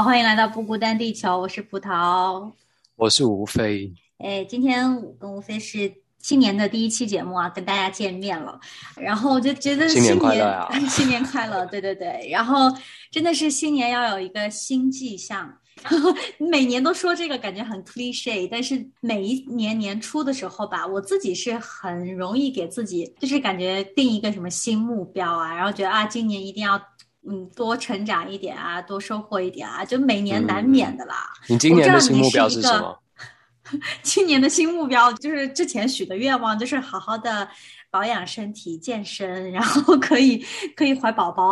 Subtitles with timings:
[0.00, 2.50] 好，欢迎来到不孤单地球，我是葡萄。
[2.96, 8.58] 我是吴飞，哎，今天我跟吴飞是新年的第一期节目啊，跟大家见面了。
[8.96, 12.26] 然后我就觉得新年快乐啊 新年快乐，对对对。
[12.32, 12.74] 然后
[13.10, 15.54] 真的是新年要有一个新迹象。
[15.82, 26.80] 然 后每年都说这个感觉很 cliche，但是每一年年初的时候吧，我自己是很容易给自己就是感觉定一个什么新目标啊，然后觉得啊，今年一定要
[27.28, 31.30] 嗯多成长一点啊，多收获一点啊，就每年难免的啦。
[31.48, 32.98] 你今年的新目标是什么？
[34.02, 37.48] 今年的新目标就是之前许的愿望，就是好好的
[37.90, 40.44] 保养身体、健身，然后可以
[40.76, 41.50] 可以怀宝宝，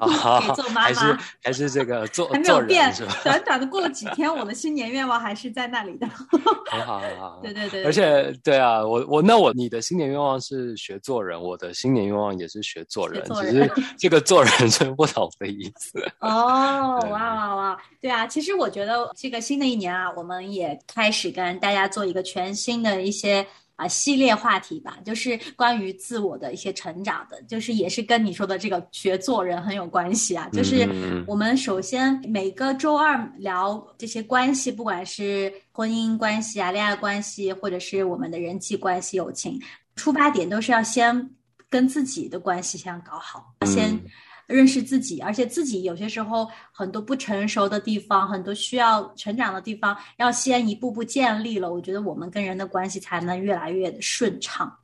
[0.00, 1.18] 啊可以做妈还是妈。
[1.42, 2.92] 还是这个做还没有变
[3.24, 6.06] 短短的过了几天，我的新年愿望还是在那里的。
[6.70, 7.40] 很好 很好。
[7.42, 15.98] 对对对，而且对啊，我我那我你的新年愿望是学做人，我的新年愿望也是学做人，只是这个做人是不同的意思。
[16.20, 17.78] 哦， 对哇哇哇！
[18.00, 23.46] 对啊，其实我觉得这个新的一年啊，我们也开始跟大家做一个全新的一些
[23.78, 30.48] 啊系列话题吧，就是关于自我的一些成长的，就是也是跟你说的这个学做人很有关系啊。
[30.52, 39.60] 就是嗯我们首先每个周二聊这些关系，不管是婚姻关系啊、恋爱关系，或者是我们的人际关系、友情，
[39.94, 41.30] 出发点都是要先
[41.70, 43.92] 跟自己的关系先搞好，先。
[43.92, 44.00] 嗯
[44.48, 54.74] 认识自己，而且自己有些时候很多不成熟的地方，很多需要成长的地方，要先一步步建立了，我觉得我们跟人的关系才能越来越顺畅。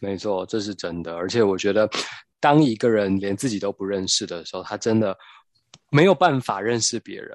[0.00, 1.14] 没错，这是真的。
[1.14, 1.88] 而且我觉得，
[2.40, 5.16] 当一个人连自己都不认识的时候，他真的
[5.90, 7.30] 没有办法认识别人。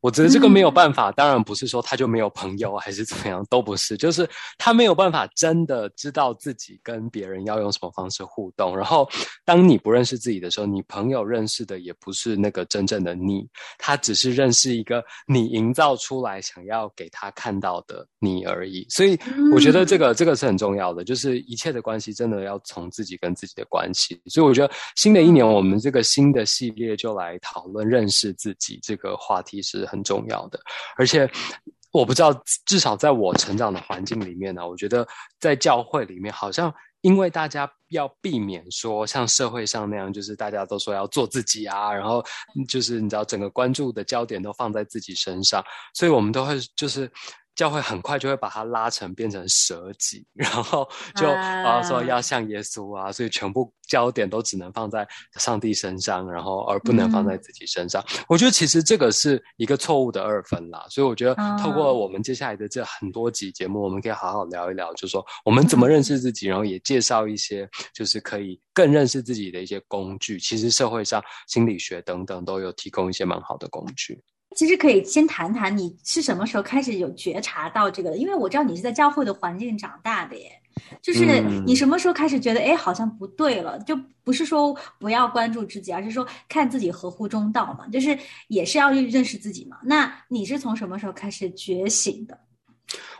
[0.00, 8.76] 我觉得这个没有办法，当然不是说他就没有朋友还是怎么样，都不是，就是他没有办法真的知道自己跟别人要用什么方式互动。
[8.76, 9.08] 然后，
[9.44, 13.48] 当你不认识自己的时候，你朋友认识的也不是那个真正的你，
[13.78, 18.86] 他只是认识一个你营造出来想要给他看到的你而已。
[18.90, 19.18] 所以，
[19.52, 24.20] 我觉得这个这个是很重要的，就是一切的关系真的要从自己跟自己的关系。
[24.26, 30.60] 所以我觉得新的一年我们这个新的系列就来讨论认识自己这个话题是很重要的，
[30.96, 31.30] 而且。
[31.92, 32.30] 我不知道，
[32.66, 35.06] 至少在我成长的环境里面呢，我觉得
[35.40, 36.70] 在教会里面，好像
[37.00, 42.22] 因为大家要避免说像社会上那样，就是大家都说要做自己啊，然后
[42.68, 45.64] 就是你知道整个关注的焦点都放在自己身上，
[45.94, 47.10] 所以我们都会就是
[47.56, 50.86] 教会很快就会把它拉成变成蛇己，然后
[51.16, 55.08] 就啊说要像耶稣啊，所以全部焦点都只能放在
[55.38, 58.04] 上帝身上，然后而不能放在自己身上。
[58.28, 70.38] 我觉得其实这个是一个错误的二分啦，所以我觉得透过我们接下来的这很多集节目，我们可以好好聊一聊，就是说我们怎么认识自己，然后也介绍一些就是可以更认识自己的一些工具。
[70.38, 74.22] 其实社会上心理学等等都有提供一些蛮好的工具。
[74.54, 80.50] 其实可以先谈谈你是什么时候开始有觉察到这个的，因为我知道你是在教会的环境长大的耶。
[81.00, 83.78] 就是嗯你什么时候开始觉得，哎，好像不对了？
[83.80, 88.16] 就不是说不要关注自己，而是说看自己合乎中道嘛，就是
[88.48, 89.78] 也是要认识自己嘛。
[89.82, 92.38] 那你是从什么时候开始觉醒的？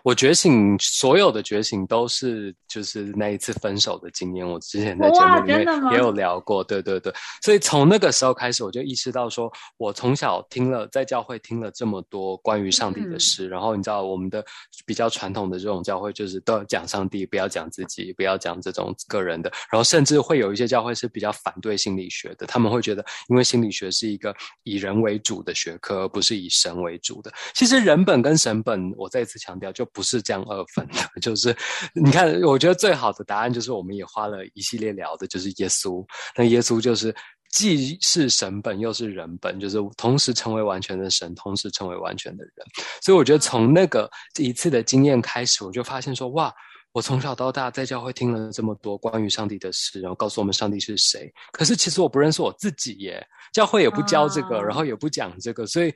[0.06, 4.46] 我觉醒，所有的觉醒都是就是那一次分手的经验。
[4.46, 7.12] 我之前在节目里面也有聊过，对对对。
[7.42, 14.44] 所以从那个时候开始，我就意识到说，我从小听了在教会听了这么多关于上帝的事，然后你知道我们的
[14.86, 24.32] 比较传统的这种教会就是都要讲上帝，不要讲自己，不要讲这种个人的，然后甚至会有一些教会是比较反对心理学的，他们会觉得因为心理学是一个
[24.62, 27.32] 以人为主的学科，而不是以神为主的。
[27.54, 31.00] 其实人本跟神本，我再一次强调，就不是这样二分的。
[31.20, 31.56] 就是
[31.94, 36.04] 你看，我觉得最好的答案就是我们也花了一系列聊的，就是耶稣。
[36.36, 37.14] 那耶稣就是
[37.50, 42.54] 既是神本又是人本，就是同时成为完全的神，同时成为完全的人。
[43.02, 46.52] 所以我觉得从那个这一次的经验开始，我就发现说，哇。
[46.92, 51.30] 我从小到大在教会听了这么多关于上帝的事，然后告诉我们上帝是谁。
[51.52, 53.22] 可是其实我不认识我自己耶，
[53.52, 55.92] 教会也不教这个，然后也不讲这个，所以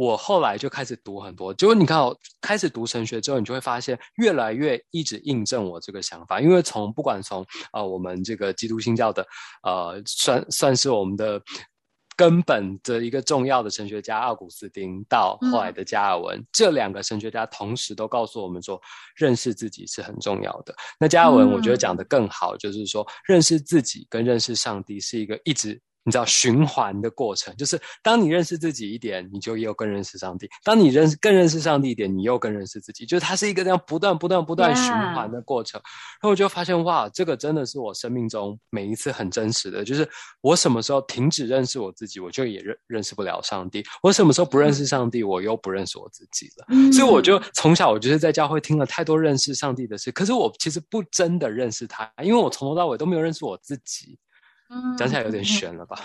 [0.00, 1.52] 我后来就开始读很多。
[1.52, 6.40] 结果你看，我开始读神学之后，你就会发现越来越一直印证我这个想法。
[6.40, 9.26] 因为从不管从啊我们这个基督新教的
[9.62, 11.42] 呃算算是我们的。
[12.16, 18.78] 根本的一个重要的神学家奥古斯丁到后来的加尔文，这两个神学家同时都告诉我们说，
[19.16, 20.74] 认识自己是很重要的。
[20.98, 25.80] 那加尔文我觉得讲的更好，就是说认识自己跟认识上帝是一个一直。
[26.04, 33.04] 你知道循环的过程，就是当你认识自己一点，你就又更认识上帝；当你认识更认识上帝一点，你又更认识自己。
[33.04, 35.80] 就是它是一个这样不断、不断、不断循环的过程。
[35.84, 39.84] 然后我就发现，哇，这个真的是我生命中每一次很真实的。
[39.84, 40.08] 就是
[40.40, 46.92] 我什么时候停止认识我自己，我就也认认识不了上帝；我什么时候不认识上帝，我又不认识我自己了。
[46.92, 54.18] 所以我就从小，我就是在教会听了太多认识上帝的事，可是我其实不真的认识他，因为我从头到尾都没有认识我自己。
[54.96, 55.98] 讲起来有点悬了吧？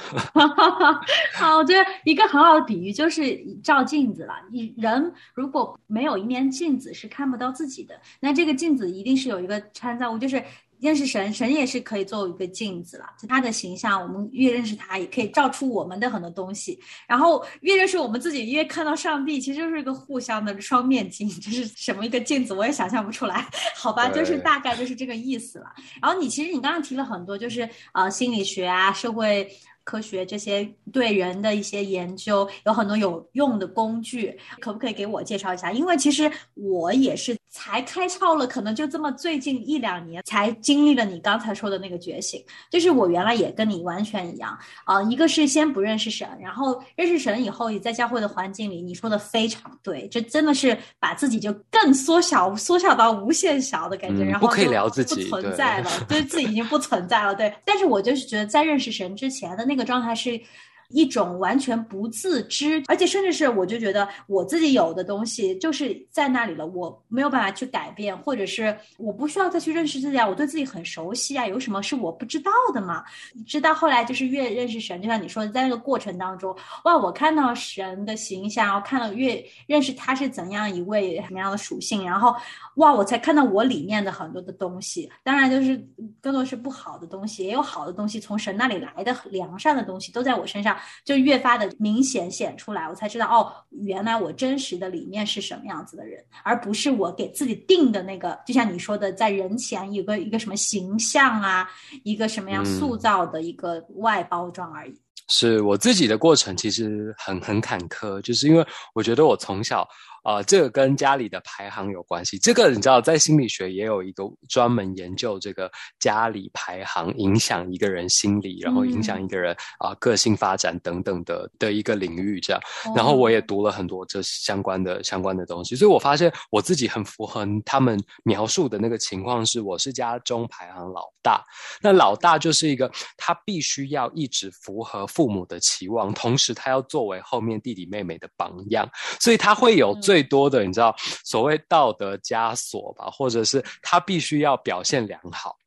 [1.34, 4.34] 好， 我觉得一个很好的比喻就是照镜子了。
[4.52, 8.00] 你人如果没有一面镜子，是看不到自己的。
[8.20, 10.44] 那这个镜子一定是有一个参照物，就是。
[10.80, 13.06] 认识神，神也是可以作为一个镜子了。
[13.28, 16.80] 他的形象，我们越认识他，也可以照出我们的很多东西。
[17.08, 21.30] 然后越认识我们自己，越看到上帝，其实就是一个互相的双面镜。
[21.42, 22.54] 这是什么一个镜子？
[22.54, 23.48] 我也想象不出来。
[23.76, 25.66] 好吧，就是大概就是这个意思了。
[26.02, 29.50] 然后你其实你刚刚提了很多，就是呃心理学啊，社会。
[29.86, 35.72] 科学这些对人的一些研究有很多有用的工具，可不可以给我介绍一下？
[35.72, 42.44] 因为其实我也是才开窍了，可能就这么最近一两年才经历了你刚才说的那个觉醒。
[42.72, 57.36] 就是我原来也跟你完全一样啊，一个是先不认识神，然后认识神以后，你在教会的环境里，你说的非常对，这真的是把自己就更缩小，缩小到无限小的感觉，然后不可以聊自己，不存在了， 对自己已经不存在了。
[57.36, 59.75] 对，但是我就是觉得在认识神之前的那。
[59.76, 60.42] 那个状态是。
[60.90, 73.04] 一种完全不自知，而且甚至是我就觉得我自己有的东西就是在那里了，我没有办法去改变，或者是我不需要再去认识自己啊，我对自己很熟悉啊，有什么是我不知道的吗？
[73.48, 82.36] 直到后来就是越认识神，就像你说的，在那个过程当中，哇，我看到神的形象，看到越认识他是怎样一位什么样的属性，然后
[82.76, 85.78] 哇，我才看到我里面的很多的东西，当然就是
[86.22, 90.75] 更多是不好的东西，也有好的东西，从神那里来的良善的东西都在我身上。
[91.04, 101.70] 就越发的明显显出来，我才知道哦，原来我真实的里面是什么样子的人，而不是我给自己定的那个，就像你说的，在人前有个一个什么形象啊，
[102.04, 104.96] 一个什么样塑造的一个外包装而已。
[105.28, 109.88] 是我自己的过程，其实很很坎坷，就是因为我觉得我从小。
[110.26, 112.40] 啊，这个跟家里的排行有关系。
[112.40, 122.40] 这个你知道，在心理学也有一个专门研究这个家里排行影响一个人心理，然后影响一个人啊个性发展等等的的一个领域。
[122.40, 122.62] 这样，
[122.96, 131.46] 然后我也读了很多这相关的相关的东西，所以我发现我自己很符合他们描述的那个情况，是我是家中排行老大。
[131.84, 140.15] 那老大就是一个他必须要一直符合父母的期望，同时他要作为后面弟弟妹妹的榜样，所以他会有最。
[140.16, 140.96] 最多的，你知道，
[141.26, 145.58] 所谓道德枷锁吧，或者是他必须要表现良好，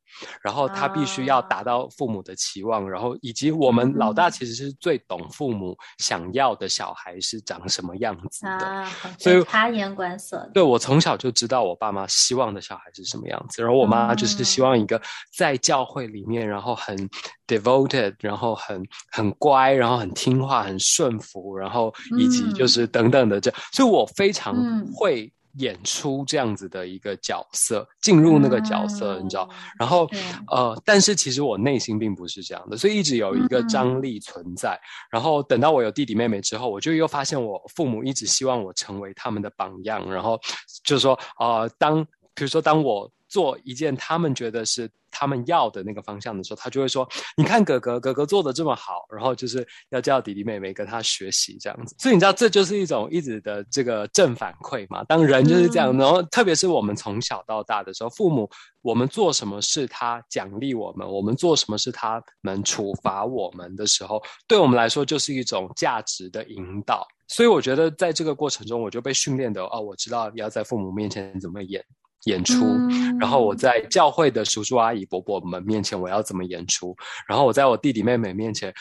[0.43, 8.87] 然后他必须要达到父母的期望，然后以及我们老大其实是最懂父母想要的小孩是长什么样子的，
[9.19, 10.49] 所以察言观色。
[10.53, 15.01] 对我从小就知道我爸妈希望的小孩是什么样子，然后我妈就是希望一个
[15.37, 17.09] 在教会里面，然后很。
[17.49, 24.55] devoted，然后很很乖，然后很听话，很顺服，然后以及就是等等的这，所以我非常
[24.93, 29.49] 会演出这样子的一个角色，进入那个角色，你知道？
[29.79, 30.09] 然后
[30.51, 34.79] 呃，但是其实我内心并不是这样的，所以一直有一个张力存在。
[35.11, 40.39] 然后等到我有弟弟妹妹之后，我就又发现我父母一直希望我成为他们的榜样，然后
[40.85, 44.91] 就是说呃，当比如说当我做一件他们觉得是。
[45.11, 51.97] 他们要的那个方向的时候，他就会说：“你看哥哥，哥哥做的这么好。”然后就是要叫弟弟妹妹跟他学习这样子。
[51.99, 55.03] 所以你知道，这就是一种一直的这个正反馈嘛。
[55.05, 58.49] 当人就是这样，然后特别是我们从小到大的时候，父母
[58.83, 67.09] 我们做什么事他奖励我们，我们做什么事他们处罚我们的时候，对我们来说就是一种价值的引导。
[67.29, 71.83] 所以我觉得在这个过程中，我就被训练的哦，我知道要在父母面前怎么演
[72.29, 72.77] 演出，
[73.19, 76.95] 然后我在教会的叔叔阿姨伯伯们面前我要怎么演出，
[77.27, 78.73] 然后我在我弟弟妹妹面前。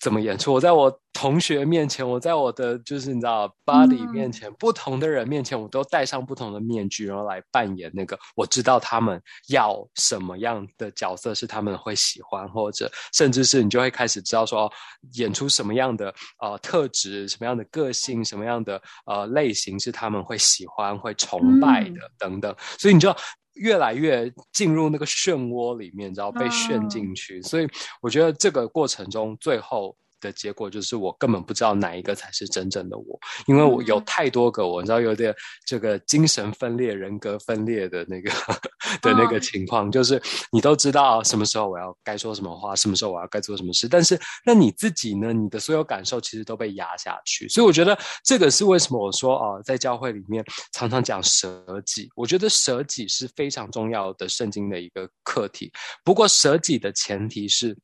[0.00, 0.52] 怎么演出？
[0.52, 14.70] 我在我同学面前，我在我的就是你知道，body 面前，不同的人面前，我都戴上不同的面具，然后来扮演那个我知道他们要什么样的角色是他们会喜欢，或者甚至是你就会开始知道说，
[15.14, 23.14] 演出什么样的呃特质，什么样的个性，什么样的呃类型是他们会喜欢、会崇拜的等等，所以你就。
[23.56, 27.68] 越来越进入那个漩涡里面，然后被陷进去，所以
[28.00, 29.96] 我觉得这个过程中最后。
[30.20, 38.30] 的结果就是我根本不知道哪一个才是真正的我，因为我有太多个我，你知道有点这个精神分裂、人格分裂的那个
[39.02, 40.20] 的那个情况，就是
[40.50, 45.32] 你都知道什么时候我要该说什么话，什么时候我要该做什么事，但是那你自己呢？
[45.32, 55.70] 你的所有感受其实都被压下去，所以我觉得这个是为什么我说哦，在教会里面常常讲舍己，我觉得舍己是非常重要的圣经的一个课题。
[56.04, 57.76] 不过舍己的前提是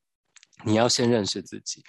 [0.65, 1.83] 你要先认识自己。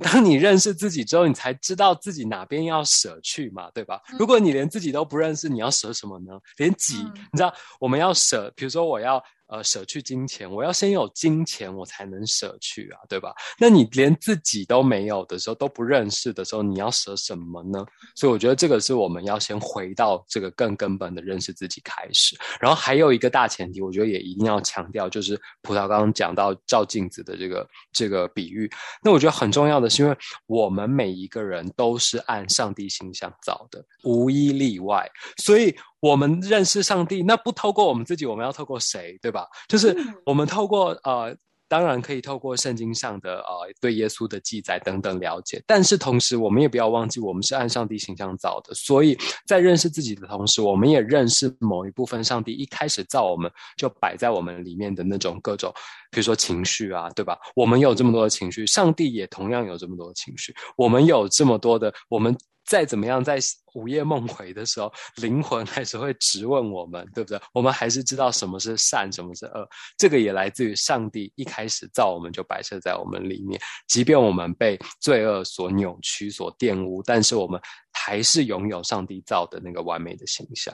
[0.04, 4.00] 当你认识自己之后，你才知道自己哪边要舍去嘛，对吧？
[4.18, 6.32] 如果你连自己都不认识，你要舍什么呢？
[6.56, 6.96] 连己，
[7.32, 9.22] 你知道我们要舍，比如说我要。
[9.50, 13.34] 呃，舍去金钱，我要先有金钱，我才能舍去啊，对吧？
[13.58, 17.84] 那你连自己都没有的时候，都不认识的时候，你要舍什么呢？
[18.14, 22.38] 所以我觉得这个是我们要先回到这个更根本的认识自己开始。
[22.60, 28.70] 然后还有一个大前提，我觉得也一定要强调，就是葡萄刚刚讲到照镜子的这个这个比喻。
[29.02, 30.16] 那我觉得很重要的是，因为
[30.46, 35.76] 我们每一个人都是按上帝形象造的，无一例外，所以。
[36.00, 39.46] 我们认识上帝，那不透过我们自己，我们要透过谁，对吧？
[39.68, 41.36] 就是我们透过呃。
[41.70, 49.16] 当然可以透过圣经上的呃对耶稣的记载等等了解，但是同时我们也不要忘记，我们是按上帝形象造的，所以
[49.46, 55.72] 在认识自己的同时，我们也认识某一部分上帝一开始造我们就摆在我们里面的那种各种，
[56.10, 57.38] 比如说情绪啊，对吧？
[57.54, 62.36] 我们有这么多的情绪，上帝也同样有这么多的情绪，我们有这么多的我们。
[62.70, 63.36] 再怎么样，在
[63.74, 67.40] 午夜梦回的时候，灵魂还是会质问我们，对不对？
[67.52, 69.68] 我们还是知道什么是善，什么是恶。
[69.98, 73.60] 这个也来自于上帝一开始造我们就摆设在我们里面。
[73.88, 77.60] 即便我们被罪恶所扭曲、所玷污，但是我们
[77.92, 80.72] 还是拥有上帝造的那个完美的形象。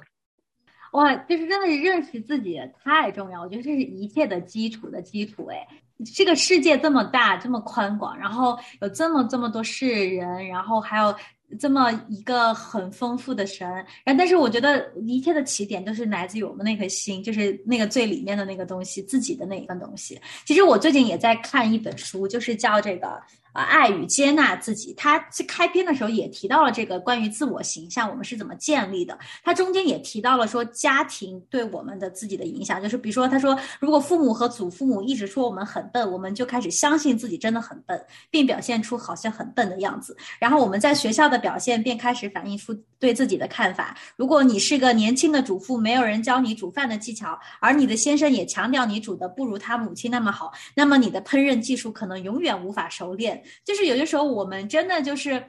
[0.93, 3.41] 哇，就是真的是认识自己太重要。
[3.41, 5.47] 我觉得这是一切的基础的基础。
[5.47, 5.67] 哎，
[6.15, 11.17] 这个世界这么大，这么宽广，然后有这么这么多世人，然后还有。
[11.59, 13.69] 这么一个很丰富的神，
[14.05, 20.21] 然后但是我觉得一切的起点都是来自于我们那颗心，就是那个最里面的那个东西，自己的那一份东西。
[20.45, 23.21] 其实我最近也在看一本书，就是叫这个。
[23.63, 29.19] 爱与接纳自己，他开篇的时候也提到了这个关于自我形象，我们是怎么建立的。
[29.43, 40.17] 他中间也提到了说家庭对我们的自己的影响，就是比如说他说，如果父母和祖父母一直说我们很笨，我们就开始相信自己真的很笨，并表现出好像很笨的样子。
[40.39, 43.97] 然后我们在学校的表现便开始反映出对自己的看法。
[44.17, 53.43] 如果你是个年轻的主妇，没有人教你煮饭的技巧，而你的先生也强调你煮的不如他母亲那么好，那么你的烹饪技术可能永远无法熟练。
[53.65, 55.43] 就是有些时候，我们真的就是，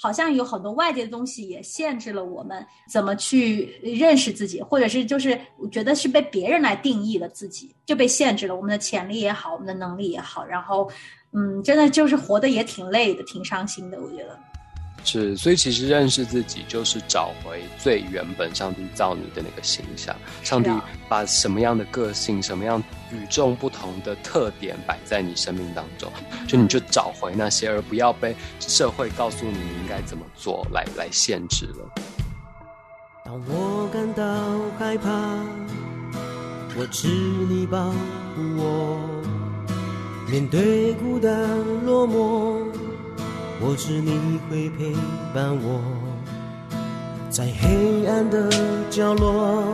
[0.00, 5.38] 好像有很多外界的东西也限制了我们怎么去认识自己，或者是就是
[5.72, 10.90] 觉得是被别人来定义了自己，就被限制了我们的潜力也好，我们的能力也好，然后，
[11.32, 14.38] 嗯，真的就是活得也挺累的，挺伤心的，我觉得。
[15.10, 20.14] 是，所以其实认识自己就是找回最原本上帝造你的那个形象。
[20.42, 20.70] 上帝
[21.08, 26.12] 把什么样的个性、什么样与众不同的特点摆在你生命当中，
[26.46, 31.90] 就你就找回那些，而不要被社会告诉你你应该怎么做来来限制了。
[33.24, 34.22] 当我感到
[34.78, 35.10] 害怕，
[36.76, 39.00] 我知你保护我，
[40.30, 41.32] 面对孤单
[41.86, 42.57] 落寞。
[43.60, 44.92] 我知你会陪
[45.34, 45.80] 伴我，
[47.28, 48.48] 在黑暗的
[48.88, 49.64] 角落，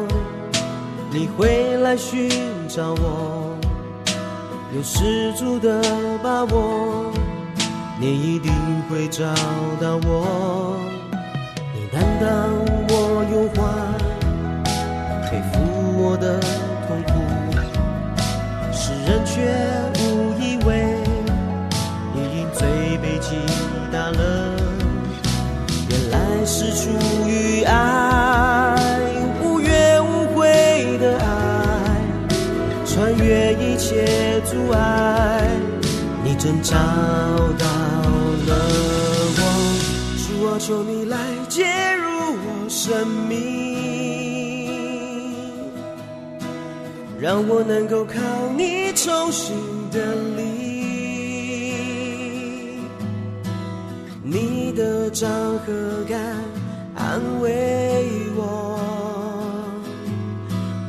[1.11, 2.31] 你会来寻
[2.67, 3.55] 找我，
[4.75, 5.83] 有十足的
[6.23, 7.12] 把握，
[8.00, 8.50] 你一定
[8.88, 9.23] 会找
[9.79, 10.79] 到我。
[11.75, 12.29] 你担当
[12.88, 13.62] 我忧患，
[15.31, 15.61] 背负
[16.03, 16.41] 我的
[26.75, 26.90] 出
[27.28, 28.75] 于爱，
[29.40, 31.25] 无怨无悔的爱，
[32.85, 35.49] 穿越一切阻碍，
[36.25, 37.66] 你真找到
[38.49, 38.52] 了
[39.38, 39.40] 我，
[40.19, 41.16] 主啊，求你来
[41.49, 41.62] 介
[41.95, 43.54] 入我生命。
[47.21, 48.14] 让我能够靠
[48.57, 49.54] 你重新
[49.93, 50.43] 的力，
[54.25, 56.19] 你的掌和感
[57.14, 58.76] 安慰我，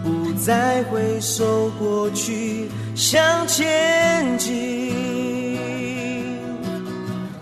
[0.03, 4.91] 不再回首过去，向前进。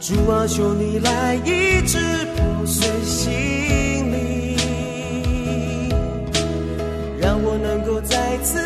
[0.01, 1.97] 主啊，求你来医治
[2.35, 3.31] 破碎心
[4.11, 4.57] 灵，
[7.21, 8.59] 让我能够再次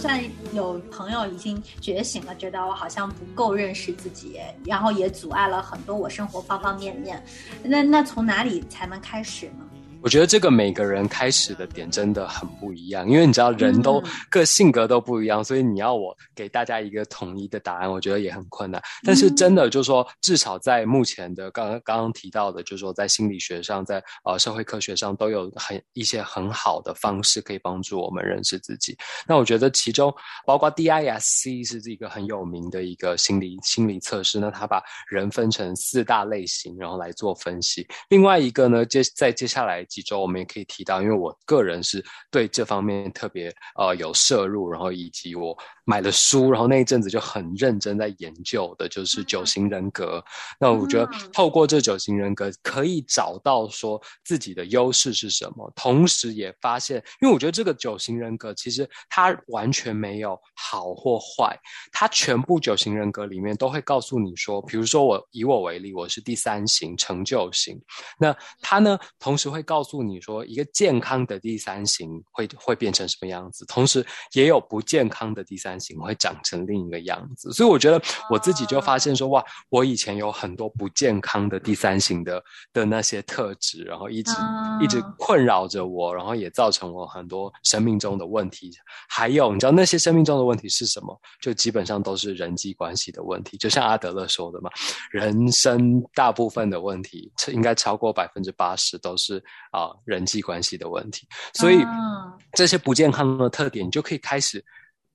[0.00, 0.18] 算
[0.54, 7.22] 有朋友已经觉醒了，觉得我好像不够认识自己，然后也阻碍了很多我生活方方面面，
[7.62, 9.66] 那那从哪里才能开始呢？
[10.02, 18.80] 我觉得这个每个人开始的点真的很不一样，因为你知道人都、嗯各性格都不一样，所以你要我给大家一个统一的答案，我觉得也很困难。
[19.04, 28.96] 但是真的就是说，至少在目前的刚刚刚刚提到的，就是说在心理学上，在呃社会科学上都有很一些很好的方式可以帮助我们认识自己。
[29.26, 30.14] 那我觉得其中
[30.46, 37.86] 包括 DISC 是一个很有名的一个心理心理测试，那它把人分成四大类型，然后来做分析。
[38.08, 45.54] 另外一个呢，接在接下来几周我们也可以提到，因为我个人是对这方面特别呃有摄入，然后以及我
[45.90, 50.24] 买了书，然后那一阵子就很认真在研究的，就是九型人格。
[50.60, 51.30] 那我觉得嗯。
[51.32, 61.58] 透过这九型人格，可以找到说自己的优势是什么，同时也发现，因为我觉得这个九型人格其实它完全没有好或坏，
[61.90, 67.80] 它全部九型人格里面都会告诉你说，比如说我以我为例，我是第三型成就型，
[68.18, 74.04] 那它呢，同时会告诉你说，一个健康的第三型会会变成什么样子，同时
[74.34, 77.50] 也有不健康的第三型会长成另一个样子。
[77.52, 88.70] 所以我觉得我自己就发现说，哇，我以前有很多不健康的第三型的的那些特质，然后一直、啊一直困扰着我，然后也造成我很多生命中的问题。
[89.08, 91.18] 还有，你知道那些生命中的问题是什么？
[91.40, 93.56] 就基本上都是人际关系的问题。
[93.56, 94.70] 就像阿德勒说的嘛，
[95.10, 101.26] 人生大部分的问题，应该超过百分之八十都是啊、人际关系的问题。
[101.54, 104.64] 所以啊这些不健康的特点，你就可以开始。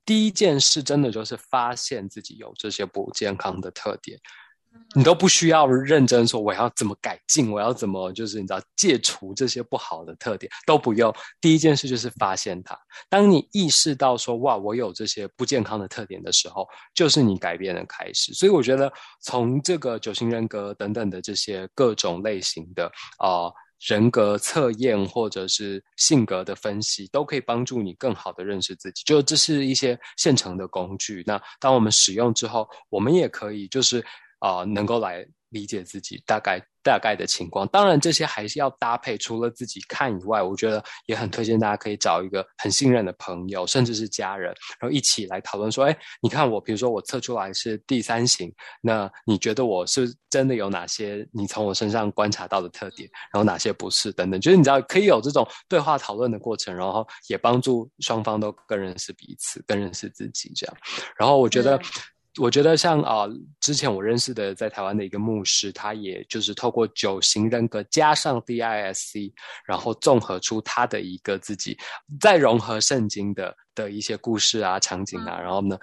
[0.06, 4.20] 第一件事，真的就是发现自己有这些不健康的特点，
[4.96, 11.14] 你都不需要认真说我要怎么改进，我要怎么就是你知道戒除这些不好的特点，都不用。
[11.42, 12.78] 第一件事就是发现它。
[13.10, 18.34] 当你意识到说哇，我有这些不健康的特点的时候，就是你改变的开始。
[18.34, 18.92] 所以我觉得
[19.22, 22.86] 从这个九型人格等等的这些各种类型的
[23.18, 23.46] 啊。
[23.46, 23.54] 呃
[23.86, 29.04] 人格测验或者是性格的分析，都可以帮助你更好的认识自己。
[29.06, 31.24] 就这是一些现成的工具。
[31.26, 34.04] 那当我们使用之后，我们也可以就是
[34.40, 37.66] 啊、能够来理解自己大概大概的情况。
[37.70, 60.78] 当然，这些还是要搭配，除了自己看以外，我觉得也很推荐大家可以找一个很信任的朋友，甚至是家人，然后一起来讨论说，哎，你看我，比如说我测出来是第三型，那你觉得我是真的有哪些你从我身上观察到的特点，然后哪些不是等等，就是你知道可以有这种对话讨论的过程，然后也帮助双方都更认识彼此，更认识自己这样。
[61.18, 61.80] 然后我觉得。
[62.42, 69.34] 我觉得像啊、呃之前我认识的在台湾的一个牧师，他也就是透过九型人格加上 DISC，
[69.66, 71.76] 然后综合出他的一个自己，
[72.20, 75.80] 再融合圣经的的一些故事啊、场景啊，然后呢，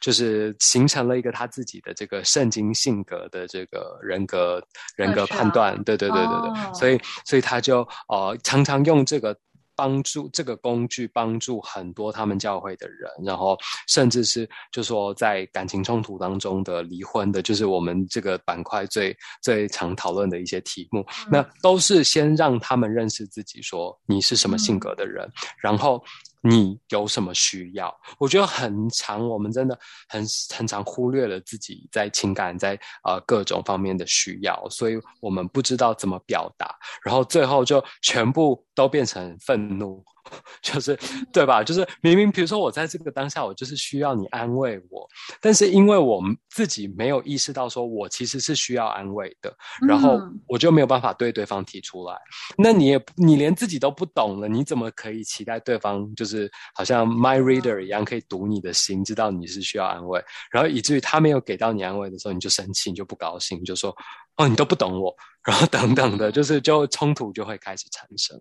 [0.00, 4.62] 就是形成了一个他自己的这个圣经性格的这个人格
[4.96, 6.72] 人格判断，对对对对对，哦。
[6.74, 9.36] 所以所以他就呃常常用这个。
[9.76, 13.58] 帮助这个工具帮助很多他们教会的人，然后
[13.88, 26.02] 甚至是就说在感情冲突当中的离婚的，就是我们这个板块最最常讨论的一些题目，那都是先让他们认识自己，说你是什么性格的人，然后
[26.42, 27.94] 你有什么需要。
[28.18, 40.02] 我觉得很长，我们真的很很常忽略了自己在情感在呃各种方面的需要，所以我们不知道怎么表达，然后最后就全部都变成愤怒，
[40.62, 40.98] 就是
[41.32, 41.62] 对吧？
[41.62, 45.08] 就是明明比如说我在这个当下，我就是需要你安慰我，
[45.40, 49.54] 但是因为我们自己没有意识到说我其实是需要安慰的，
[49.86, 52.16] 然后我就没有办法对对方提出来。
[52.56, 63.94] 那你也你连自己都不懂了，你怎么可以期待对方就是好像 my reader 一样可以读你的心，知道你是需要安慰，然后以至于他没有给到你安慰的时候，你就生气，你就不高兴，就说
[64.36, 68.40] 哦你都不懂我，然后等等的，就是就冲突就会开始产生。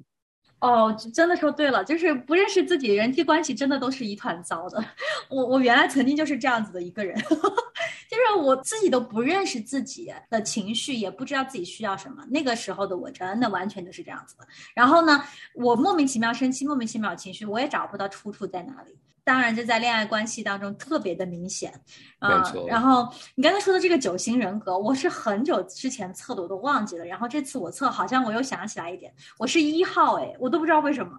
[0.64, 4.82] 哦，真的说对了，就是不认识自己，人际关系真的都是一团糟的。
[5.30, 7.14] 我我原来曾经就是这样子的一个人，
[8.10, 12.24] 就是我自己都不认识自己的情绪，也不知道自己需要什么。
[12.30, 14.48] 那个时候的我真的完全就是这样子的。
[14.74, 15.22] 然后呢，
[15.54, 18.98] 我莫名其妙生气，莫名其妙情绪，我也找不到出处在哪里。
[19.26, 21.74] 当然，这在恋爱关系当中特别的明显，
[22.20, 22.44] 啊。
[22.68, 27.06] 然后你刚才说的这个九型人格，我是很久之前测的，我都忘记了。
[27.06, 31.12] 然后这次我测，好像我又想起来一点，我是一号，哎，我都不知道为什么，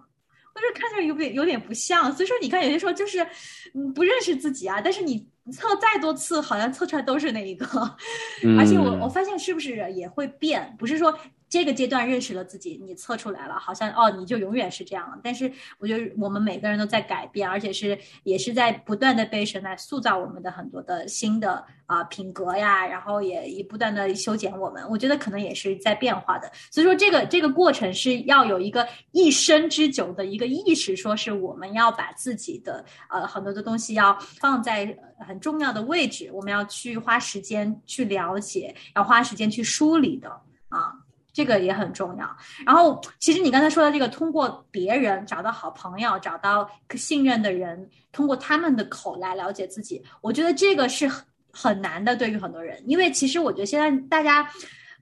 [0.53, 2.13] 我就看起来有点有点不像。
[2.13, 3.25] 所以说，你看有些时候就是
[3.73, 7.65] 嗯不认识自己啊，但是你测再多次，好像测出来都是那一个。
[8.59, 11.17] 而且我我发现是不是也会变，不是说。
[11.47, 15.17] 这个阶段认识了自己，你测出来了，好像哦，你就永远是这样了。
[15.23, 24.83] 但是我觉得我们每个人都在改变，而且是也是在不断的被神来塑造我们的很多的新的啊品格呀，然后也也不断的修剪我们。
[24.89, 26.51] 我觉得可能也是在变化的。
[26.71, 40.29] 所以说这个这个过程是要有一个一生之久的一个意识，说是我们要把自己的呃很多的东西要放在很重要的位置，我们要去花时间去了解，要花时间去梳理的
[40.69, 40.91] 啊。
[41.35, 42.37] 这个也很重要。
[42.65, 52.81] 然后，其实你刚才说的这个，通过别人找到好朋友，找到信任的人，通过他们的口来了解自己，我觉得这个是很很难的，对于很多人。
[52.87, 54.49] 因为其实我觉得现在大家。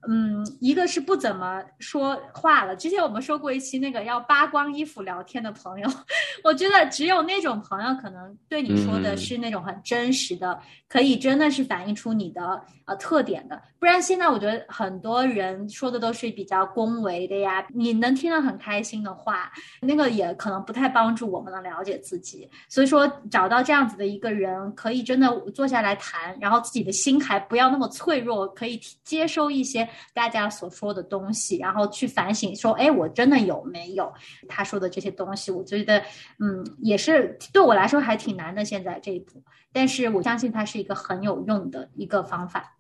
[0.10, 2.76] 嗯，一个是不怎么说话了。
[2.76, 5.90] 之前我们说过一期那个要扒光衣服聊天的朋友，
[6.44, 13.62] 我觉得只有那种朋友可能对你说的是那种很真实的，可以真的是反映出你的呃特点的。
[13.80, 22.50] 不然现在我觉得很多人说的都是比较恭维的呀，你能听得很开心的话，那个也可能不太帮助我们能了解自己。
[22.68, 29.88] 所以说找到这样子的一个人，可以真的坐下来谈，然后自己的心还不要那么脆弱，可以接收一些。
[30.14, 34.12] 大家所说的东西，然后去反省，说，哎，我真的有没有
[34.48, 35.52] 他说的这些东西？
[35.52, 36.00] 我觉得，
[36.40, 42.76] 嗯，也是对我来说还挺难的，现在这一步，但是我相信它是一个很有用的一个方法。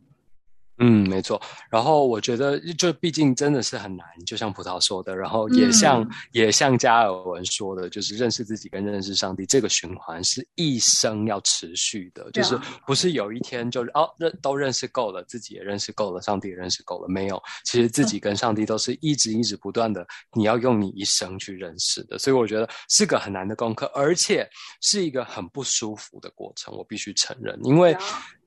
[0.79, 1.39] 嗯，没错。
[1.69, 17.41] 然后我觉得，就毕竟真的是很难，就像葡萄说的，然后也像也像加尔文说的，就是认识自己跟认识上帝这个循环是一生要持续的，就是不是有一天就是哦认都认识够了，自己也认识够了，上帝也认识够了，没有。
[17.65, 22.17] 其实自己跟上帝都是一直一直不断的，你要用你一生去认识的。
[22.17, 24.49] 所以我觉得是个很难的功课，而且
[24.81, 27.95] 是一个很不舒服的过程，我必须承认，因为。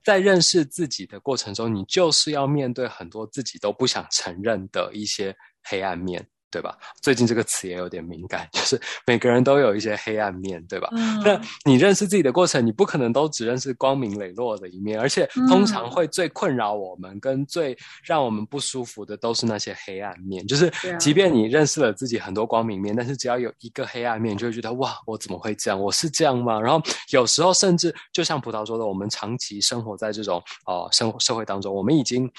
[0.07, 6.29] 在认识自己的过程中，你就是要面对很多自己都不想承认的一些黑暗面。
[6.57, 6.75] 对吧？
[7.03, 10.88] 最近这个词也有点敏感， 就是每个人都有一些黑暗面，对吧？
[10.92, 20.47] 嗯那你认识自己的过程，你不可能都只认识光明磊落的一面，而且通常会最困扰我们跟最让我们不舒服的都是那些黑暗面。
[20.47, 25.79] 就是即便你认识了自己很多光明面，但是只要有一个黑暗面，你就会觉得哇，我怎么会这样？
[25.79, 26.59] 我是这样吗？
[26.59, 32.31] 然后有时候甚至就像葡萄说的，我们长期生活在这种哦生活社会当中，我们已经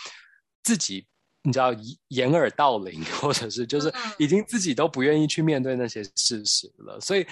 [0.64, 1.06] 自己。
[1.48, 1.74] 你知道
[2.10, 7.00] 掩耳盗铃， 或者是就是已经自己都不愿意去面对那些事实了。
[7.00, 7.26] 所以，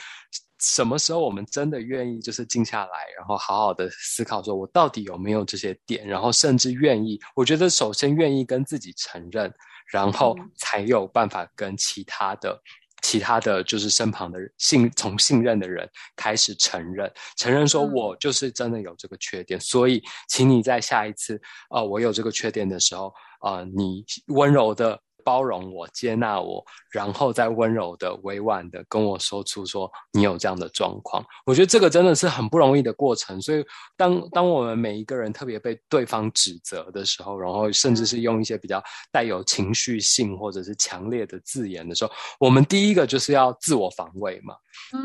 [0.61, 9.53] 什么时候我们真的愿意就是静下来，然后好好的思考，说我到底有没有这些点，然后甚至愿意，我觉得首先愿意跟自己承认，
[9.91, 12.57] 然后才有办法跟其他的、
[13.01, 19.59] 其他的就是身旁的信从信任的人开始承认，承认说我就是真的有这个缺点。
[19.59, 23.13] 所以，请你在下一次啊，我有这个缺点的时候。
[23.45, 31.25] 啊，你温柔的包容我、接纳我，然后再温柔的、委婉的跟我说出说你有这样的状况。
[31.45, 33.41] 我觉得这个真的是很不容易的过程。
[33.41, 33.65] 所以，
[33.97, 44.53] 当当我们每一个人特别被对方指责的时候，然后甚至是用一些比较带有情绪性或者是强烈的字眼的时候，我们第一个就是要自我防卫嘛。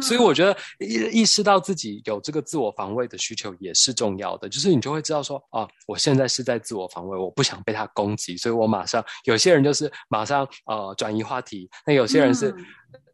[0.02, 12.55] 所以我觉得意意识到自己有这个自我防卫的需求也是重要的，就是你就会知道说啊，我现在是在自我防卫，我不想被他攻击，所以我马上有些人就是马上呃转移话题，那有些人是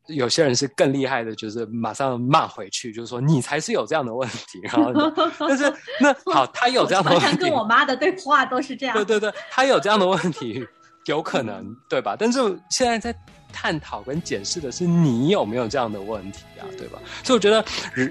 [0.09, 4.93] 有些人是更厉害的，就是马上骂回去，就是说你才是有这样的问题，然后
[5.39, 10.67] 但是那好，他有这样的问题，跟我妈的对话都是这样，对对对，他有这样的问题。
[11.07, 12.17] 有可能对吧？
[12.19, 13.17] 但是现在在
[13.53, 17.01] 探讨跟检视的是你有没有这样的问题啊，对吧？
[17.25, 17.65] 所以我觉得，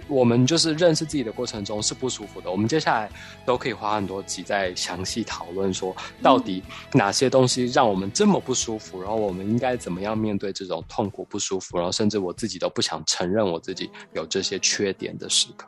[0.08, 2.50] 我们就是认识自己的过程中是不舒服的。
[2.50, 3.10] 我们接下来
[3.46, 15.68] 都可以花很多集在详细讨论，说到底哪些东西让我们这么不舒服，然后我们应该怎么样面对这种痛苦不舒服，然后甚至我自己都不想承认我自己有这些缺点的时刻。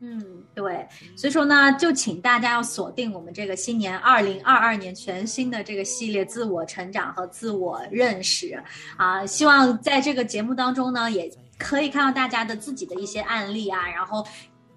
[0.00, 0.22] 嗯，
[0.54, 0.86] 对，
[1.16, 8.62] 所以说呢，就请大家要锁定我们这个新年二零二二年全新的这个系列——自我成长和自我认识
[8.96, 9.26] 啊！
[9.26, 14.24] 希望在这个节目当中呢，也可以看到大家的自己的一些案例啊，然后。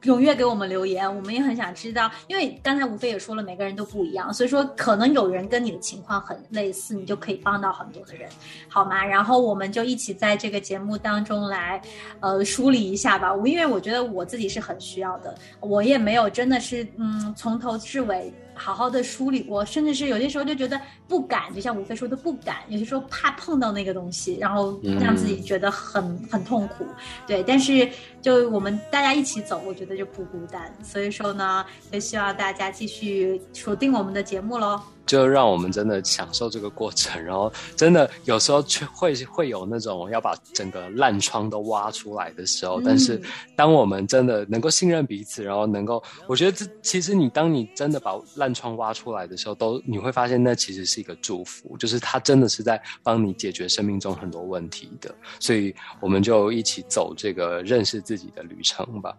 [0.03, 8.29] 踊跃给我们留言，我们也很想知道，因为刚才吴飞也说了，每个人都不一样，所以说可能有人跟你的情况很类似，你就可以帮到很多的人，
[8.69, 9.03] 好吗？
[9.03, 11.81] 然后我们就一起在这个节目当中来，
[12.19, 13.35] 呃，梳理一下吧。
[13.45, 18.33] 因为我觉得我自己是很需要的，我也没有真的是嗯从头至尾。
[18.57, 26.85] 好好的梳理过，甚至是有些时候就觉得不敢，就像吴飞说的不敢，有些时候怕碰到那个东西，然后让自己觉得很很痛苦。
[27.25, 27.89] 对，但是
[28.21, 30.73] 就我们大家一起走，我觉得就不孤单。
[30.83, 34.81] 所以说呢，也希望大家继续锁定我们的节目喽。
[35.07, 42.79] 就让我们真的享受这个过程， 然后真的有时候却会会有那种要把整个烂疮都挖出来的时候。
[42.83, 43.19] 但是，
[43.55, 55.13] 当我们真的能够信任彼此，然后能够，我觉得这其实你当你真的把烂疮挖出来的时候，都你会发现那其实是一个祝福，就是它真的是在帮你解决生命中很多问题的。
[55.39, 59.15] 所以，我们就一起走这个认识自己的旅程吧。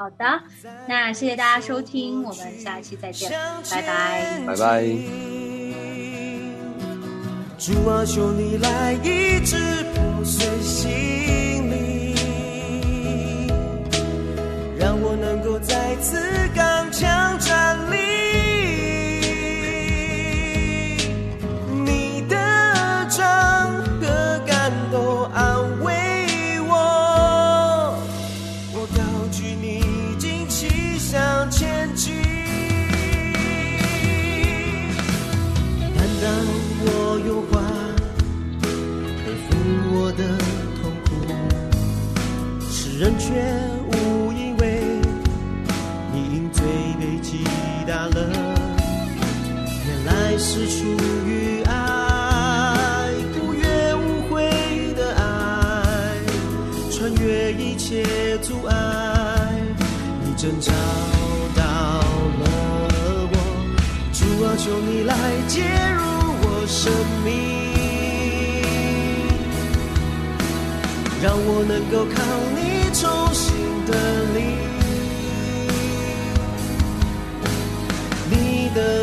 [0.00, 0.24] 好的，
[0.88, 3.30] 那谢谢大家收听，我们下期再见，
[3.70, 4.82] 拜拜，拜拜。
[7.58, 10.90] 主啊，求你来医治破碎心
[11.70, 12.16] 灵，
[14.78, 17.38] 让我能够再次刚强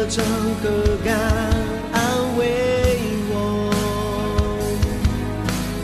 [0.08, 0.24] 你的掌
[0.63, 0.65] 和
[1.04, 1.13] 感
[1.91, 2.02] 安
[2.38, 2.46] 慰
[3.30, 3.36] 我，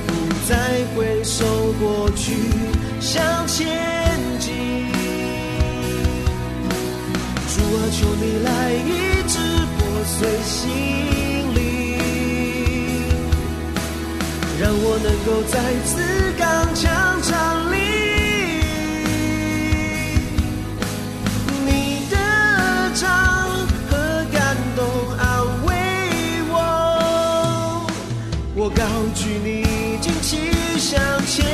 [0.07, 0.11] 不
[0.47, 0.51] 再
[0.95, 1.43] 回首
[1.79, 2.31] 过去，
[3.01, 3.67] 向前
[4.39, 4.53] 进。
[7.49, 8.87] 主啊，求你来医
[9.27, 9.37] 治
[9.75, 10.61] 破碎心
[11.53, 11.61] 灵。
[14.61, 15.91] 让我能够再次
[16.39, 16.89] 刚强
[28.75, 28.83] 高
[29.13, 29.63] 举你
[30.01, 30.37] 旌旗
[30.77, 31.45] 向前，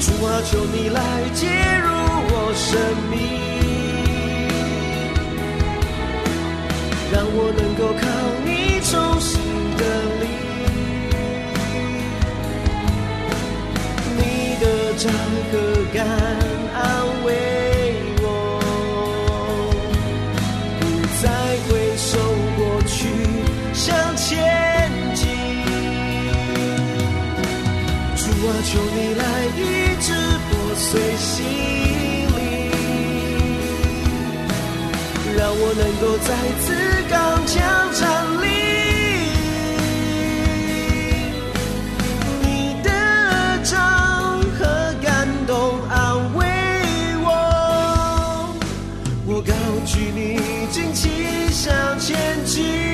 [0.00, 1.00] 主啊，求你来
[1.34, 1.46] 介
[1.82, 1.88] 入
[2.28, 2.70] 我生
[3.10, 3.12] 命，
[7.10, 8.02] 让我能够靠
[8.44, 8.48] 你
[8.82, 9.30] 重新
[9.76, 9.82] 的
[10.20, 10.24] 力。
[14.16, 14.20] 你
[14.60, 14.64] 的
[14.98, 15.10] 掌
[15.50, 15.52] 和
[15.92, 15.96] 感
[16.74, 16.80] 安
[17.24, 17.28] 慰
[35.74, 36.74] 能够再次
[37.08, 38.02] 刚强站
[38.42, 38.46] 立。
[42.42, 42.90] 你的
[43.64, 46.44] 掌和感动安慰
[47.22, 48.54] 我，
[49.26, 49.52] 我高
[49.86, 50.38] 举你，
[50.70, 51.10] 尽情
[51.50, 52.91] 向前进。